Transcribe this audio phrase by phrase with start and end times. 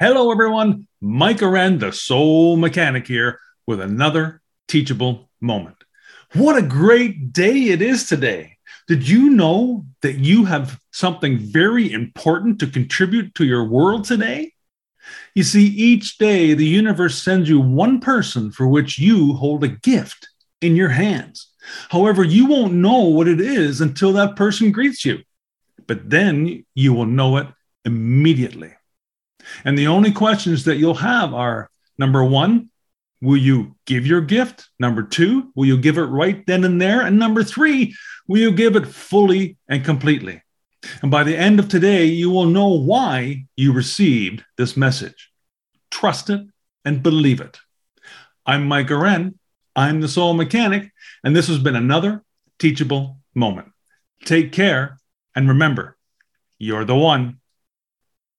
[0.00, 0.86] Hello, everyone.
[1.00, 5.74] Mike Aren, the soul mechanic here with another teachable moment.
[6.34, 8.58] What a great day it is today.
[8.86, 14.52] Did you know that you have something very important to contribute to your world today?
[15.34, 19.68] You see, each day the universe sends you one person for which you hold a
[19.82, 20.28] gift
[20.60, 21.52] in your hands.
[21.88, 25.24] However, you won't know what it is until that person greets you,
[25.88, 27.48] but then you will know it
[27.84, 28.74] immediately.
[29.64, 32.70] And the only questions that you'll have are number one,
[33.20, 34.68] will you give your gift?
[34.78, 37.02] Number two, will you give it right then and there?
[37.02, 37.94] And number three,
[38.26, 40.42] will you give it fully and completely?
[41.02, 45.30] And by the end of today, you will know why you received this message.
[45.90, 46.46] Trust it
[46.84, 47.58] and believe it.
[48.46, 49.38] I'm Mike Aren.
[49.74, 50.90] I'm the Soul Mechanic,
[51.22, 52.24] and this has been another
[52.58, 53.68] teachable moment.
[54.24, 54.98] Take care,
[55.36, 55.96] and remember,
[56.58, 57.40] you're the one.